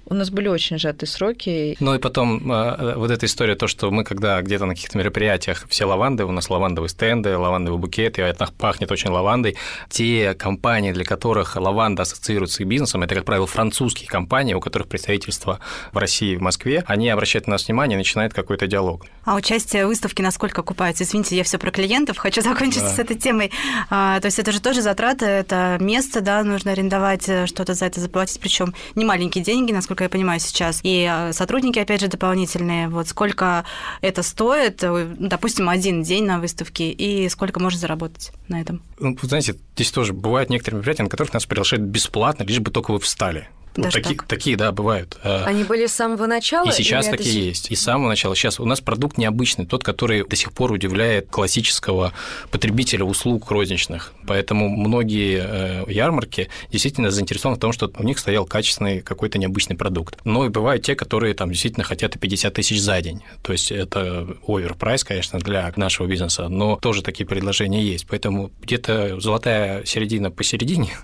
[0.06, 1.76] У нас были очень сжатые сроки.
[1.80, 5.66] Ну и потом э, вот эта история, то, что мы когда где-то на каких-то мероприятиях,
[5.68, 9.56] все лаванды, у нас лавандовые стенды, лавандовые букеты, это пахнет очень лавандой.
[9.88, 14.60] Те компании, для которых лаванда ассоциируется с их бизнесом, это, как правило, французские компании, у
[14.60, 15.60] которых представительство
[15.92, 19.06] в России, в Москве, они обращают на нас внимание и начинают какой-то диалог.
[19.24, 21.04] А участие в выставке насколько окупается?
[21.04, 22.88] Извините, я все про клиентов, хочу закончить да.
[22.88, 23.52] с этой темой.
[23.90, 27.86] А, то есть это же тоже затраты, это место, да, нужно арендовать, э, что-то за
[27.86, 30.80] это заплатить, причем не маленькие деньги, насколько насколько я понимаю сейчас.
[30.82, 32.88] И э, сотрудники, опять же, дополнительные.
[32.88, 33.64] Вот сколько
[34.00, 38.82] это стоит, э, допустим, один день на выставке, и сколько можно заработать на этом?
[38.98, 42.92] Ну, знаете, здесь тоже бывают некоторые мероприятия, на которых нас приглашают бесплатно, лишь бы только
[42.92, 43.48] вы встали.
[43.76, 44.26] Вот такие, так?
[44.26, 45.16] такие, да, бывают.
[45.22, 46.68] А, Они были с самого начала?
[46.68, 47.46] И сейчас такие это...
[47.48, 47.70] есть.
[47.70, 48.34] И с самого начала.
[48.34, 52.12] Сейчас у нас продукт необычный, тот, который до сих пор удивляет классического
[52.50, 54.12] потребителя услуг розничных.
[54.26, 59.76] Поэтому многие э, ярмарки действительно заинтересованы в том, что у них стоял качественный какой-то необычный
[59.76, 60.18] продукт.
[60.24, 63.22] Но и бывают те, которые там действительно хотят и 50 тысяч за день.
[63.42, 68.06] То есть это оверпрайс, конечно, для нашего бизнеса, но тоже такие предложения есть.
[68.08, 70.96] Поэтому где-то золотая середина посередине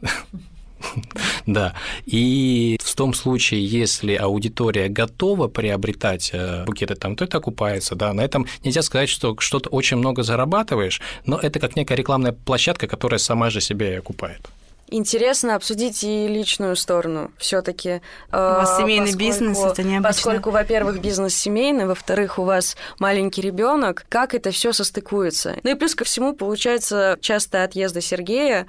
[1.46, 1.74] Да.
[2.06, 8.12] И в том случае, если аудитория готова приобретать э, букеты там, то это окупается, да.
[8.12, 12.86] На этом нельзя сказать, что что-то очень много зарабатываешь, но это как некая рекламная площадка,
[12.86, 14.48] которая сама же себя и окупает.
[14.92, 18.00] Интересно обсудить и личную сторону все-таки.
[18.32, 20.02] У вас э, семейный поскольку, бизнес, это необычно.
[20.02, 25.56] Поскольку, во-первых, бизнес семейный, во-вторых, у вас маленький ребенок, как это все состыкуется.
[25.62, 28.66] Ну и плюс ко всему, получается, часто отъезды Сергея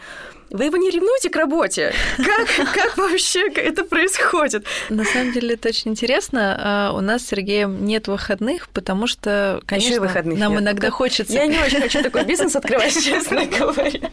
[0.52, 1.94] вы его не ревнуете к работе?
[2.18, 4.66] Как, как вообще это происходит?
[4.90, 6.58] На самом деле это очень интересно.
[6.60, 10.62] А, у нас с Сергеем нет выходных, потому что, конечно, выходных нам нет.
[10.62, 11.34] иногда хочется...
[11.34, 14.12] Я не очень хочу такой бизнес открывать, честно говоря.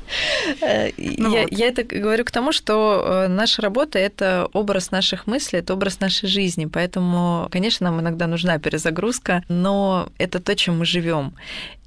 [0.61, 1.53] Э, ну я, вот.
[1.53, 6.01] я это говорю к тому, что э, наша работа— это образ наших мыслей, это образ
[6.01, 11.35] нашей жизни, поэтому, конечно, нам иногда нужна перезагрузка, но это то, чем мы живем.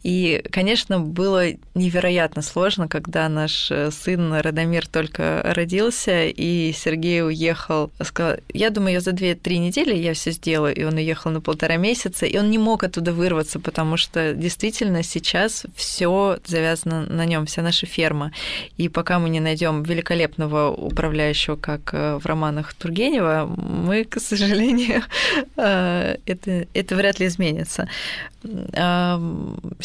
[0.04, 7.92] И, конечно, было невероятно сложно, когда наш э, сын Радомир только родился, и Сергей уехал,
[8.02, 11.78] сказал, я думаю, я за 2-3 недели я все сделаю, и он уехал на полтора
[11.78, 17.46] месяца, и он не мог оттуда вырваться, потому что действительно сейчас все завязано на нем,
[17.46, 18.32] вся наша ферма.
[18.78, 25.04] И пока мы не найдем великолепного управляющего, как э, в романах Тургенева, мы, к сожалению,
[25.58, 27.88] э, это, это вряд ли изменится.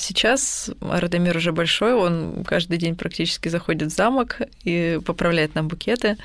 [0.06, 6.16] Сейчас Радомир уже большой, он каждый день практически заходит в замок и поправляет нам букеты.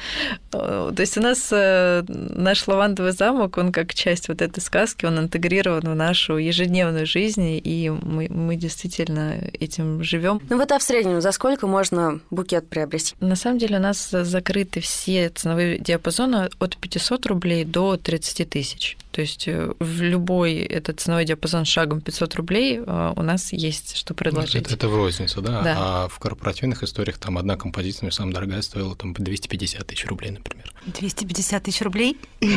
[0.53, 5.05] Э, то есть у нас э, наш лавандовый замок, он как часть вот этой сказки,
[5.05, 10.39] он интегрирован в нашу ежедневную жизнь, и мы, мы действительно этим живем.
[10.47, 13.15] Ну вот а в среднем за сколько можно букет приобрести?
[13.19, 18.95] На самом деле у нас закрыты все ценовые диапазоны от 500 рублей до 30 тысяч.
[19.11, 24.13] То есть э, в любой этот ценовой диапазон шагом 500 рублей у нас есть что
[24.13, 24.55] предложить.
[24.55, 25.61] Это, это в розницу, да?
[25.61, 25.75] да?
[25.77, 30.73] А в корпоративных историях там одна композиция, самая дорогая, стоила там 250 тысяч рублей, например.
[30.85, 32.17] 250 тысяч рублей?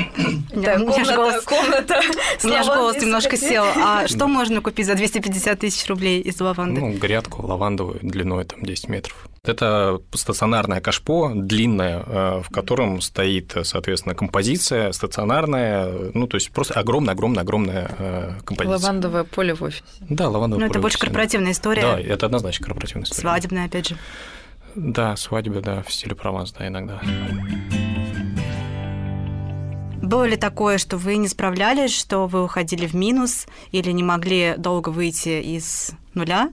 [0.55, 2.01] Да, комната, комната.
[2.43, 3.65] У меня голос немножко сел.
[3.77, 6.81] А что можно купить за 250 тысяч рублей из лаванды?
[6.81, 9.29] Ну, грядку лавандовую длиной там 10 метров.
[9.43, 16.75] Это стационарное кашпо, длинное, э, в котором стоит, соответственно, композиция стационарная, ну, то есть просто
[16.81, 18.79] огромная-огромная-огромная э, композиция.
[18.79, 19.83] Лавандовое поле в офисе.
[20.01, 21.83] Да, лавандовое Ну, поле это больше корпоративная история.
[21.83, 23.21] Да, это однозначно корпоративная история.
[23.21, 23.97] Свадебная, опять же.
[24.75, 27.01] Да, свадьба, да, в стиле Прованс, да, иногда.
[30.05, 34.55] Было ли такое, что вы не справлялись, что вы уходили в минус или не могли
[34.59, 36.53] долго выйти из нуля?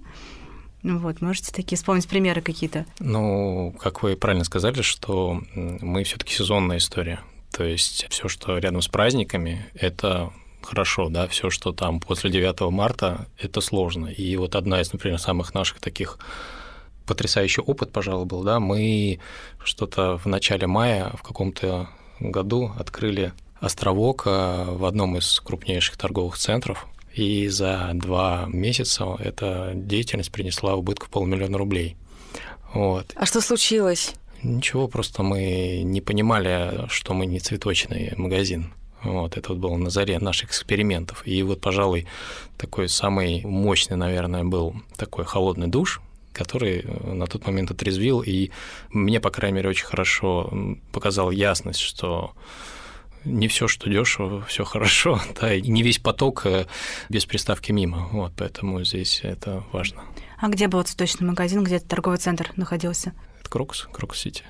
[0.84, 2.86] Ну вот, можете такие вспомнить примеры какие-то?
[3.00, 7.20] Ну, как вы правильно сказали, что мы все-таки сезонная история.
[7.52, 12.72] То есть все, что рядом с праздниками, это хорошо, да, все, что там после 9
[12.72, 14.08] марта, это сложно.
[14.08, 16.18] И вот одна из, например, самых наших таких
[17.06, 19.20] потрясающий опыт, пожалуй, был, да, мы
[19.64, 21.90] что-то в начале мая в каком-то
[22.22, 29.74] году открыли островок э, в одном из крупнейших торговых центров, и за два месяца эта
[29.76, 31.98] деятельность принесла убытку полмиллиона рублей.
[32.74, 33.12] Вот.
[33.16, 34.14] А что случилось?
[34.44, 38.74] Ничего, просто мы не понимали, что мы не цветочный магазин.
[39.04, 41.26] Вот, это вот было на заре наших экспериментов.
[41.26, 42.08] И вот, пожалуй,
[42.58, 46.02] такой самый мощный, наверное, был такой холодный душ,
[46.34, 48.52] который на тот момент отрезвил, и
[48.90, 50.52] мне, по крайней мере, очень хорошо
[50.92, 52.34] показал ясность, что
[53.26, 56.66] не все, что дешево, все хорошо, да, и не весь поток э,
[57.10, 58.08] без приставки мимо.
[58.12, 60.04] Вот, поэтому здесь это важно.
[60.40, 63.14] А где был цветочный магазин, где торговый центр находился?
[63.40, 64.44] Это Крокус, Крокус-Сити.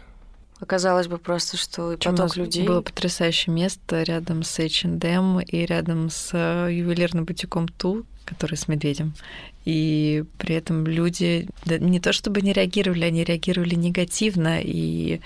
[0.62, 2.66] Оказалось бы просто, что и поток людей.
[2.68, 8.68] Было потрясающее место рядом с H&M и рядом с э, ювелирным бутиком Tous, который с
[8.68, 9.14] медведем.
[9.66, 14.60] И при этом люди да, не то чтобы не реагировали, они реагировали негативно.
[14.62, 15.22] И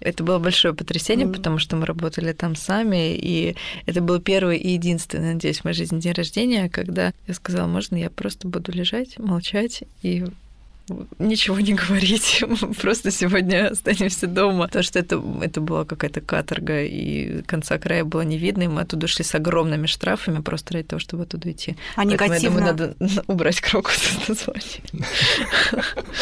[0.00, 1.32] это было большое потрясение, mm-hmm.
[1.32, 3.14] потому что мы работали там сами.
[3.14, 3.56] И
[3.86, 7.96] это был первый и единственный, надеюсь, в моей жизни день рождения, когда я сказала, можно
[7.96, 10.24] я просто буду лежать, молчать и
[11.18, 12.44] ничего не говорить,
[12.80, 14.66] просто сегодня останемся дома.
[14.66, 18.82] Потому что это, это была какая-то каторга, и конца края было не видно, и мы
[18.82, 21.76] оттуда шли с огромными штрафами просто ради того, чтобы оттуда идти.
[21.96, 22.58] А Поэтому, негативно...
[22.64, 24.82] я думаю, надо убрать крокус из названия.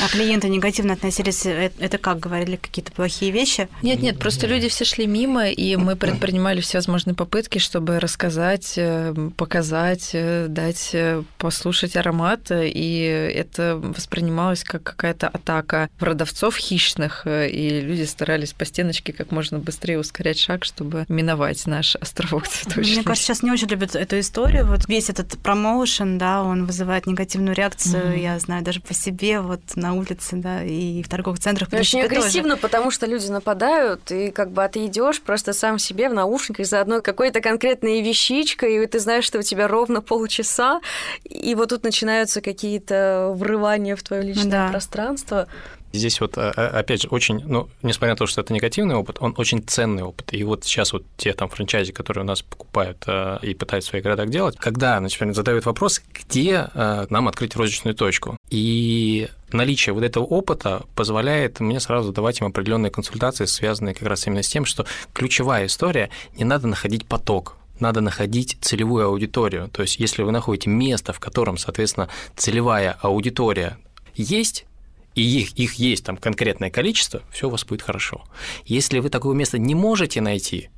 [0.02, 3.68] А клиенты негативно относились, э, это как, говорили какие-то плохие вещи?
[3.82, 9.14] Нет, нет, просто люди все шли мимо, и мы предпринимали всевозможные попытки, чтобы рассказать, э,
[9.36, 10.94] показать, э, дать
[11.38, 18.52] послушать аромат, и это воспринималось воспринималось как какая-то атака продавцов хищных, э, и люди старались
[18.52, 22.96] по стеночке как можно быстрее ускорять шаг, чтобы миновать наш островок цветочный.
[22.96, 24.66] Мне кажется, сейчас не очень любят эту историю.
[24.66, 28.14] Вот весь этот промоушен, да, он вызывает негативную реакцию.
[28.14, 28.22] Mm-hmm.
[28.22, 31.68] Я знаю даже по себе, вот на улице, да, и в торговых центрах.
[31.72, 32.62] Очень агрессивно, тоже.
[32.62, 36.66] потому что люди нападают, и как бы а ты идешь просто сам себе в наушниках
[36.66, 40.80] за одной какой-то конкретной вещичкой, и ты знаешь, что у тебя ровно полчаса,
[41.24, 44.68] и вот тут начинаются какие-то врывания в твою личную да.
[44.70, 45.46] пространство.
[45.92, 49.16] Здесь вот, а, а, опять же, очень, ну, несмотря на то, что это негативный опыт,
[49.20, 50.32] он очень ценный опыт.
[50.32, 53.90] И вот сейчас вот те там франчайзи, которые у нас покупают э, и пытаются в
[53.90, 58.36] своих городах делать, когда, например, задают вопрос, где э, нам открыть розничную точку.
[58.50, 64.26] И наличие вот этого опыта позволяет мне сразу давать им определенные консультации, связанные как раз
[64.26, 69.68] именно с тем, что ключевая история, не надо находить поток, надо находить целевую аудиторию.
[69.68, 73.78] То есть, если вы находите место, в котором, соответственно, целевая аудитория
[74.16, 74.66] есть,
[75.14, 78.24] и их, их есть там конкретное количество, все у вас будет хорошо.
[78.64, 80.70] Если вы такое место не можете найти,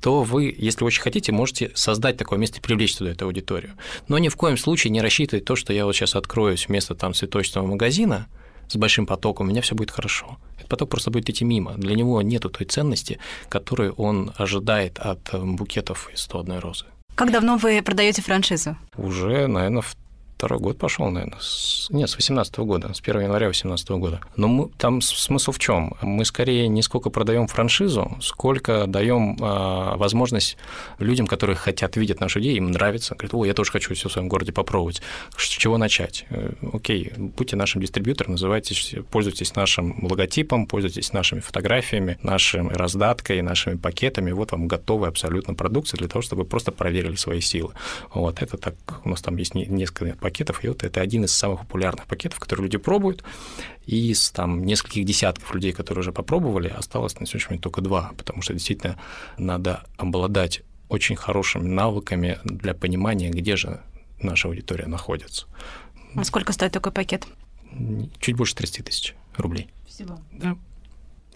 [0.00, 3.72] то вы, если очень хотите, можете создать такое место и привлечь туда эту аудиторию.
[4.08, 7.12] Но ни в коем случае не рассчитывать то, что я вот сейчас откроюсь вместо там
[7.12, 8.28] цветочного магазина
[8.68, 10.38] с большим потоком, у меня все будет хорошо.
[10.56, 11.74] Этот поток просто будет идти мимо.
[11.74, 16.86] Для него нету той ценности, которую он ожидает от э, букетов из 101 розы.
[17.16, 18.76] Как давно вы продаете франшизу?
[18.96, 19.82] Уже, наверное,
[20.40, 21.38] второй год пошел, наверное.
[21.38, 24.20] С, нет, с 18 года, с 1 января 18 года.
[24.36, 25.92] Но мы, там смысл в чем?
[26.00, 30.56] Мы скорее не сколько продаем франшизу, сколько даем э, возможность
[30.98, 34.12] людям, которые хотят видеть нашу идею, им нравится, говорят, о, я тоже хочу все в
[34.12, 35.02] своем городе попробовать.
[35.36, 36.24] С чего начать?
[36.30, 43.76] Э, окей, будьте нашим дистрибьютором, называйтесь, пользуйтесь нашим логотипом, пользуйтесь нашими фотографиями, нашей раздаткой, нашими
[43.76, 44.30] пакетами.
[44.30, 47.74] Вот вам готовая абсолютно продукция для того, чтобы вы просто проверили свои силы.
[48.14, 48.74] Вот это так,
[49.04, 50.16] у нас там есть несколько
[50.64, 53.24] и вот это один из самых популярных пакетов, которые люди пробуют,
[53.86, 58.12] и из там нескольких десятков людей, которые уже попробовали, осталось на сегодняшний момент только два,
[58.16, 58.98] потому что действительно
[59.38, 63.80] надо обладать очень хорошими навыками для понимания, где же
[64.20, 65.46] наша аудитория находится.
[66.14, 67.26] А сколько стоит такой пакет?
[68.18, 69.68] Чуть больше 30 тысяч рублей.
[69.86, 70.18] Всего?
[70.32, 70.56] Да.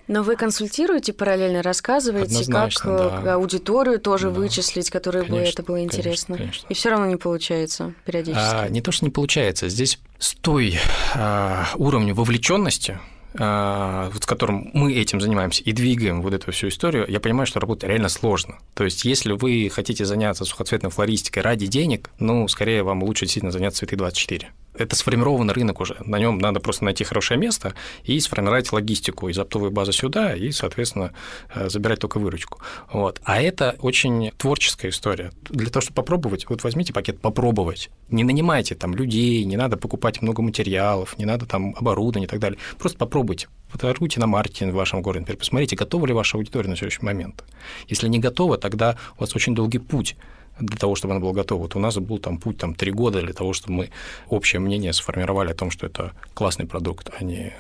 [0.07, 3.35] Но вы консультируете, параллельно рассказываете, Однозначно, как да.
[3.35, 4.35] аудиторию тоже Да.
[4.39, 6.37] вычислить, которой бы Конечно, это было конечно, интересно.
[6.37, 6.67] конечно.
[6.69, 8.45] И все равно не получается периодически.
[8.45, 9.69] А, не то, что не получается.
[9.69, 10.79] Здесь с той
[11.15, 12.99] а, уровнем вовлеченности,
[13.39, 17.47] а, вот с которым мы этим занимаемся и двигаем вот эту всю историю, я понимаю,
[17.47, 18.59] что работать реально сложно.
[18.75, 23.53] То есть, если вы хотите заняться сухоцветной флористикой ради денег, ну, скорее вам лучше действительно
[23.53, 25.97] заняться цветы 24 это сформированный рынок уже.
[26.05, 30.51] На нем надо просто найти хорошее место и сформировать логистику из оптовой базы сюда и,
[30.51, 31.13] соответственно,
[31.55, 32.61] э, забирать только выручку.
[32.93, 33.21] Вот.
[33.25, 35.33] А это очень творческая история.
[35.49, 37.91] Для того, чтобы попробовать, вот возьмите пакет «попробовать».
[38.11, 42.41] Не нанимайте там людей, не надо покупать много материалов, не надо там оборудование и так
[42.41, 42.59] далее.
[42.79, 43.49] Просто попробуйте.
[43.69, 47.45] Фотографируйте на маркетинг в вашем городе, например, посмотрите, готова ли ваша аудитория на следующий момент.
[47.89, 50.17] Если не готова, тогда у вас очень долгий путь
[50.61, 51.63] для того, чтобы она была готова.
[51.63, 53.91] Вот у нас был там путь там, три года для того, чтобы мы
[54.29, 57.53] общее мнение сформировали о том, что это классный продукт, а не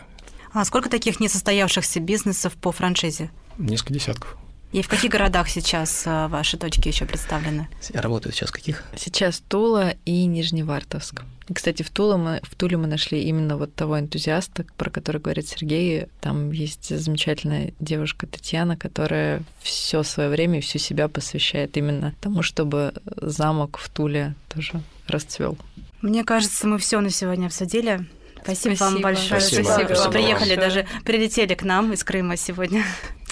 [0.52, 3.30] А сколько таких несостоявшихся бизнесов по франшизе?
[3.58, 4.36] несколько десятков.
[4.74, 7.68] И в каких городах сейчас а, ваши точки еще представлены?
[7.90, 8.82] Я работаю сейчас в каких?
[8.96, 11.22] Сейчас Тула и Нижневартовск.
[11.48, 15.20] И, кстати, в Туле, мы, в Туле мы нашли именно вот того энтузиаста, про который
[15.20, 16.06] говорит Сергей.
[16.20, 22.42] Там есть замечательная девушка Татьяна, которая все свое время и всю себя посвящает именно тому,
[22.42, 25.56] чтобы замок в Туле тоже расцвел.
[26.02, 28.08] Мне кажется, мы все на сегодня обсудили.
[28.42, 29.02] Спасибо, вам Спасибо.
[29.02, 29.62] большое, Спасибо.
[29.62, 30.12] что Спасибо.
[30.12, 30.60] приехали, Большое.
[30.60, 32.84] даже прилетели к нам из Крыма сегодня.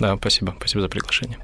[0.03, 0.53] Да, спасибо.
[0.59, 1.39] Спасибо за приглашение.